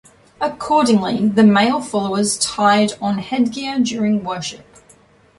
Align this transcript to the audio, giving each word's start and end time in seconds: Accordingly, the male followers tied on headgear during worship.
Accordingly, 0.41 1.27
the 1.27 1.43
male 1.43 1.79
followers 1.79 2.39
tied 2.39 2.93
on 3.03 3.19
headgear 3.19 3.77
during 3.77 4.23
worship. 4.23 4.65